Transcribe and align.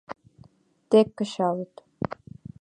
Тек 0.89 1.07
кычалыт. 1.17 1.73